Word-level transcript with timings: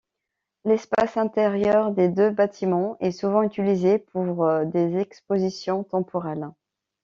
L'espace 0.65 1.15
intérieur 1.15 1.91
des 1.91 2.09
deux 2.09 2.31
bâtiments 2.31 2.97
est 3.01 3.11
souvent 3.11 3.43
utilisé 3.43 3.99
pour 3.99 4.51
des 4.65 4.97
expositions 4.99 5.83
temporelles. 5.83 6.49